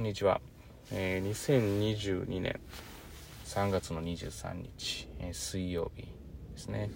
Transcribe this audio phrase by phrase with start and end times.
[0.00, 0.40] こんにちは。
[0.90, 2.58] えー、2022年
[3.44, 6.08] 3月の23日、えー、水曜日で
[6.56, 6.90] すね。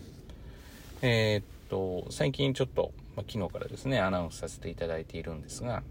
[1.03, 5.83] えー、っと、最近ちょっと、ま、昨日からですね、アナウンスさせていただいているんですが、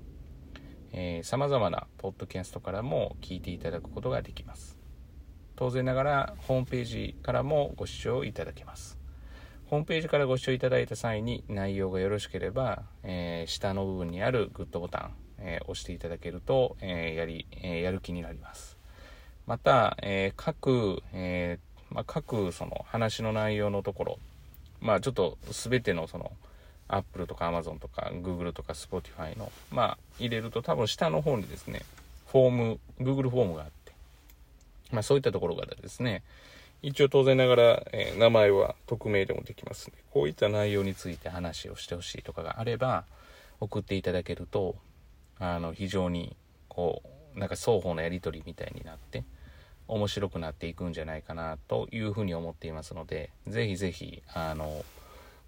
[0.92, 4.80] えー、様々なポッドキャストからも聞いていただくことができます。
[5.56, 8.98] 当然ながら、ホームページからもご視聴いただけます。
[9.68, 18.78] ホームページからご視聴いただいた際に内容がよろしければ、えー、下の部分にあるグッドボタン、えー、押していただけると、え、やり、えやる気になります。
[19.46, 21.60] また、え各、え
[21.92, 24.20] まあ、各その話の内容のところ、
[24.82, 26.32] まあちょっと全てのその
[26.88, 31.84] Apple とか Amazon とか Google とか Spotify の、まあ入れると多分下の方にですね、
[32.32, 33.92] フォーム、Google フォームがあって、
[34.92, 36.24] まあそういったところからですね、
[36.82, 43.06] 一応当然ながら、えー、名前は匿名でもできますので、こういった内容について話をしてほしいとかがあれば、
[43.62, 44.76] 送っていただけると、
[45.44, 46.38] あの、非常に、
[46.70, 47.02] こ
[47.36, 49.26] う、なんか双方のやり取りみたいになって、
[49.90, 54.86] 面白くなっていくんじゃないかなというふうに思っていますので、ぜひぜひ、あの、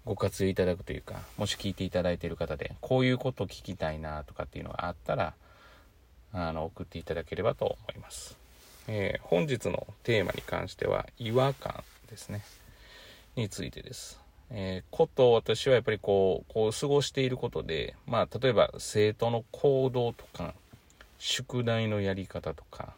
[0.04, 5.32] ご活用いただくというか、もし聞いていただいている方で、こういうこと聞きたいなとかっていうのがあったら、
[6.34, 8.36] あの、送っていただければと思います。
[8.88, 12.42] えー、本日のテーマに関しては、違和感ですね。
[13.34, 14.25] についてです。
[14.50, 20.54] えー、こと私はやっぱりこう、こう過ごしていることで、まあ、例えば生徒の行動とか、
[21.18, 22.94] 宿題のやり方とか、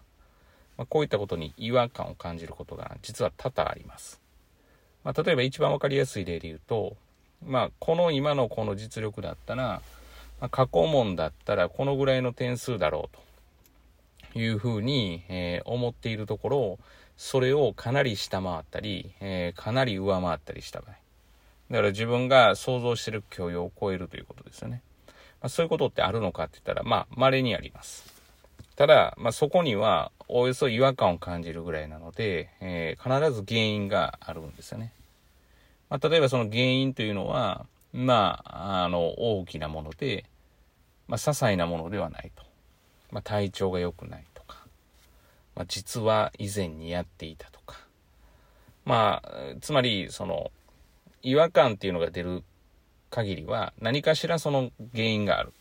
[0.76, 4.20] まあ、こういったことに違和感を感じることが実は多々あります。
[5.04, 6.96] まあ、例えば一番わかりやすい例で言うと、
[7.44, 9.80] まあ、この今のこの実力だったら、
[10.40, 13.18] まあ、過去問だったらこのぐらいの点数だろう
[14.32, 16.78] というふうに、えー、思っているところ、
[17.16, 21.07] それをかなり下回ったり、えー、かなり上回ったりした場合。
[21.70, 24.82] だから自分が想像してる許容を超えるということですよね。
[25.40, 28.12] まあ、そういうことってあるのかって言ったら、まあ、稀にあります。
[28.76, 34.92] ただ、まあ、そこには、およそ違和感を感じるぐらいなので、えー、必ず原因があるんですよね。
[35.90, 40.24] まあ、例えばその原因というのは、まあ、あの、大きなもので、
[41.06, 42.44] まあ、些細なものではないと。
[43.10, 44.58] まあ、体調が良くないとか、
[45.56, 47.76] まあ、実は以前にやっていたとか。
[48.84, 50.50] まあ、つまり、その、
[51.22, 52.42] 違和感っていうのが出る
[53.10, 55.52] 限りは何かしらその原因がある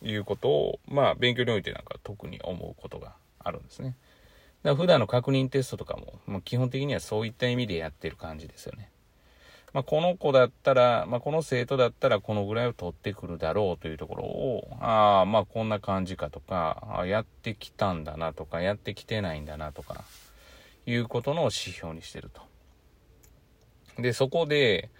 [0.00, 3.96] ということを、まあ勉強においてなんか特に思うことがあるんですね。
[4.62, 8.88] だから普段の確認テストとかも、まあ、基本的にはそういった意味でやってる感じですよね。
[9.74, 20.04] まあ、この子だったら、まあ、この生徒だったらこのぐらいを取ってくるだろうというところを、ああ、まあこんな感じかとか、あやってきたんだなとか、やってきてないんだなとか、
[20.86, 22.40] いうことの指標にしてると。
[24.00, 24.90] で、そこで、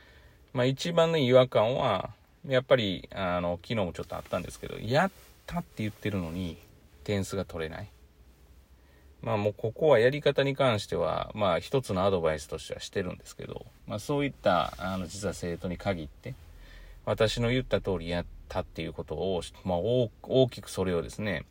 [0.54, 2.10] まあ一番の違和感は、
[2.46, 5.10] やっぱり、あの、昨日もちょっとあったんですけど、やっ
[5.46, 6.56] たって言ってるのに、
[7.02, 7.88] 点数が取れない。
[9.20, 16.34] まあもうここはやり方に関しては、まあ一つのアドバイスとしてはしてるんですけど、まあそういった、あの、実は生徒に限って、
[17.04, 21.46] 私の言った通りやったっていうことを、まあ大きくそれをですね、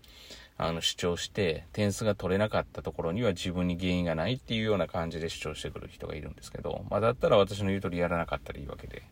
[0.57, 9.03] あの主張して点数が取れなかったところには自分に原因がないっていうような感じで主張してくる人がいるんですけど、まあ、だったら私の言う通りやらなかったらいいわけで、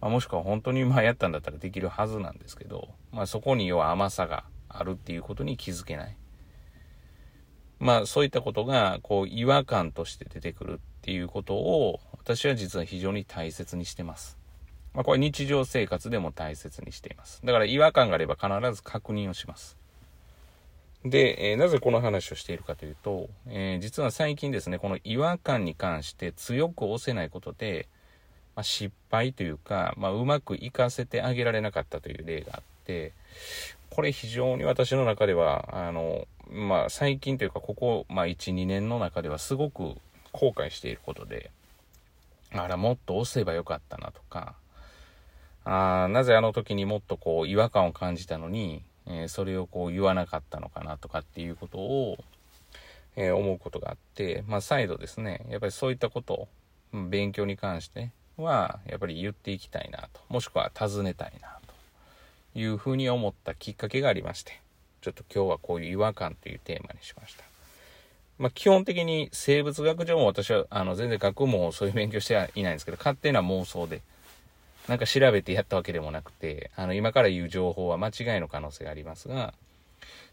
[0.00, 6.16] まあ、もしくは本当にまあやったんだったらできるはずなんですけど、まあ、そこに要は甘さがあるっていうことに気づけない。
[7.80, 14.36] まあそういったことがこう違和感として出てくるっていうことを私は実は非常に大切にしてます。
[14.94, 17.40] まあこれ日常生活でも大切にしています。
[17.44, 19.77] だから違和感があれば必ず確認をします。
[21.04, 27.88] で、えー、なぜこの話をしているかというと、えー、実は最近ですね、この違和感に関して強く押せないことで、
[28.56, 33.12] まあ、失敗というか、まあ、うまくいかせてあげられなかったという例があって、
[33.90, 39.94] これ非常に私の中では、あの、まあ、最近というか、ここ、まあ、1、2年の中ではすごく
[40.32, 41.50] 後悔していることで、
[42.50, 44.54] あら、もっと押せばよかったなとか、
[45.70, 52.18] あなぜあの時にもっとこう違和感を感じたのに、えー、それをこう言わなかったのかなとかっていうことを、
[53.16, 56.48] えー、思うことがあって、まあ、再度ですね、やっぱりそういったことを、
[56.92, 61.58] 勉強に関しては、やっぱり言っていきたいなと、もしくは尋ねたいな
[62.54, 64.60] というふうに思ったきっかけがありまして、
[65.02, 67.44] ちょっと今日はこういう違和感というテーマにしました。
[68.38, 74.00] まあ、基本的に生物学上も私は、あの、全然学問をそういう勉強してはいないんですけど、勝手な妄想で、
[74.88, 79.52] なんか調べてやったわけでもなくて、あの、今から言う情報は間違いの可能性がありますが、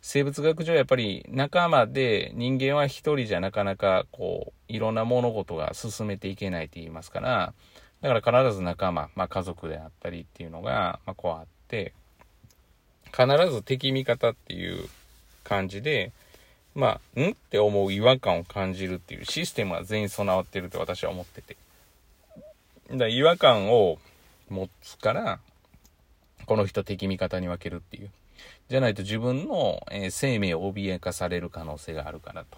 [0.02, 7.54] 生物学上やっぱり仲間で人間は一人じゃなかなかこう、いろんな物事が進めていけないと言いますから、
[8.02, 11.94] だから必ず仲間、まあ家族であったりっていうのが、まあこうあって、
[13.12, 14.88] 必ず敵味方っていう
[15.44, 16.12] 感じで、
[16.76, 21.56] まあ、んって思う違和感を感じるっていうシステムは全員備わってると私は思ってて。
[22.92, 23.98] だから違和感を
[24.50, 25.40] 持つから、
[26.46, 28.12] この人敵味方に分けるっていう。
[28.70, 32.58] じゃないと自分の、えー、生命を脅かされる可能性があるからと。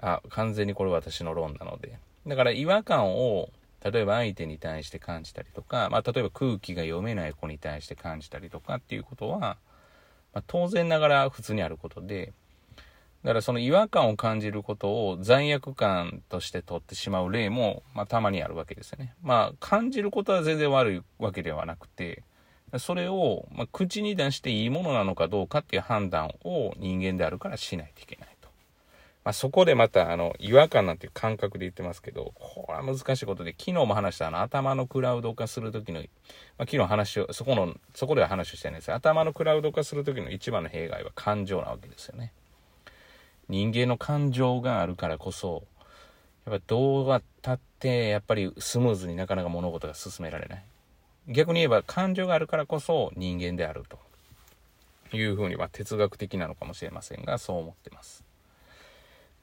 [0.00, 1.98] あ、完全にこれ私の論なので。
[2.26, 3.50] だから違和感を、
[3.82, 9.56] 例えば相手に対して感じたりとか、まあ例えば空気が読めない子に対して感じたりとかっていうことは、
[10.32, 12.32] まあ、当然ながら普通にあることで、
[13.22, 19.14] だからその違和感を感じることを罪悪感として取ってしまう例も、まあ、たまにあるわけですよね。
[19.22, 22.22] まあ感じることは全然悪いわけではなくて、
[22.78, 28.48] それを、まあ、口に出していいものなのかどうかっていう判断を人間であるからしないといけないと。
[29.22, 36.08] まあ、そこでまたあの違和感なんていう感覚で言ってますけど、これは難しいことで、昨日も話したあの頭のクラウド化するときの、まあ、
[36.60, 42.32] 昨日話を、そこの、そこでは話をしてないんです頭のクラウド化するときの一番の弊害は感情なわけですよね。
[43.50, 45.64] 人間の感情があるからこそ、
[46.46, 50.64] やっぱどうやったってやっぱりスムーズになかなか物事が進められない。
[51.26, 53.98] 逆に言えば感情があるからこそ人間であると
[55.16, 58.24] いうふうには哲学的なのかもしれませんが、そう思ってます。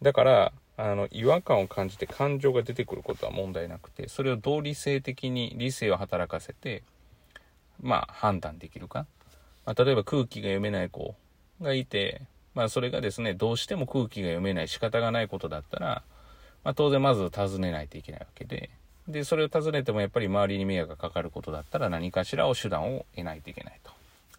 [0.02, 6.84] だから、あの、違和感を感じて感情が出てくることは問題なくて、それをどう理性的に理性を働かせて、
[7.82, 9.06] まあ判断できるか。
[9.66, 11.16] まあ、例えば空気が読めない子
[11.62, 12.22] がいて、
[12.58, 16.02] まあそれがですね、どうしても空気が読めない仕方がないことだったら、
[16.64, 18.72] まあ当然まず尋ねないといけないわけで、
[19.08, 23.92] で、それを尋ねてもやっぱり周りに迷惑がかかることだったら何かしらを手段を得ないといけないと。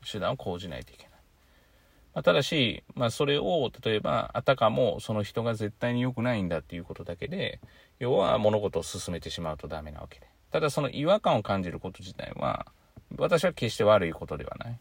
[0.04, 1.12] 手段を講じないといけない。
[2.12, 7.60] まあ、ただし、まあそれを例えばあたかもその人が絶対に良くないんだっていうことだけで、
[8.00, 10.26] 要は物事を進めてしまうとダメなわけで。
[10.50, 12.66] ただその違和感を感じること自体は、
[13.16, 14.78] 私は決して悪いことではない。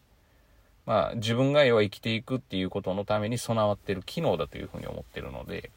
[0.88, 5.70] まあ、自分が要は生きていくっていうことのために備わってる機能だというふうに思ってるので、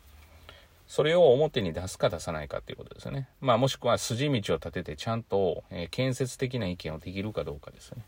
[0.88, 3.28] それを表に出すか出さないかっていうことですね。
[3.42, 8.06] まあ、もしくは筋道を立ててちゃんと、えー、建設的な意見をできるかどうかですね。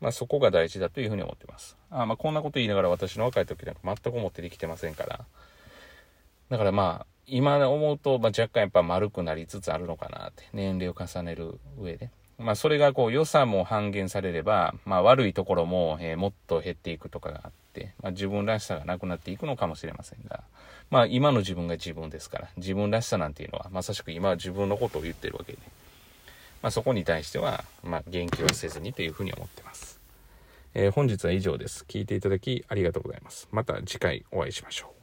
[0.00, 1.76] まあ、そこが大事だというふうに思ってます。
[1.90, 5.24] あまあ、こんなこと言いながら私の若い時なんか全く思ってできてませんから。
[6.50, 12.10] だからまあ、今思うと、まあ、若干やっぱ丸くなりつつあるのかなって、年齢を重ねる上で。
[12.38, 20.42] まあ、それがこう良さも半減されれば、まあ、悪いところも、えー、もっと減っていくとかがあって、まあ、自分らしさがなくなっていくのかもしれませんが、
[20.90, 25.58] まあ、今の自分が自分ですから、自分らしさなんていうのは、まさしく今は自分のことを言ってるわけで、
[26.62, 29.98] まあ、そこに対しては、まあ、言及はせずにというふうに思ってます。
[30.74, 31.86] えー、本日は以上です。
[31.88, 33.48] 聞いていただきありがとうございます。
[33.50, 34.95] また次回お会いしましょう。